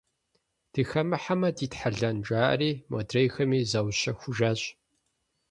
Дыхэмыхьэмэ 0.71 1.49
дитхьэлэн 1.57 2.17
жаӀэри, 2.27 2.71
модрейхэми 2.89 3.59
заущэхужащ. 3.71 4.61